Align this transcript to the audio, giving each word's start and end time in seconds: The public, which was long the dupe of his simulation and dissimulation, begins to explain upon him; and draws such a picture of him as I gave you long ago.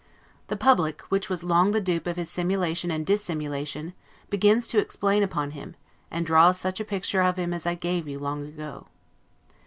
The 0.47 0.57
public, 0.57 1.01
which 1.11 1.29
was 1.29 1.43
long 1.43 1.73
the 1.73 1.79
dupe 1.79 2.07
of 2.07 2.15
his 2.17 2.27
simulation 2.27 2.89
and 2.89 3.05
dissimulation, 3.05 3.93
begins 4.31 4.65
to 4.69 4.79
explain 4.79 5.21
upon 5.21 5.51
him; 5.51 5.75
and 6.09 6.25
draws 6.25 6.57
such 6.57 6.79
a 6.79 6.85
picture 6.85 7.21
of 7.21 7.37
him 7.37 7.53
as 7.53 7.67
I 7.67 7.75
gave 7.75 8.07
you 8.07 8.17
long 8.17 8.43
ago. 8.47 8.87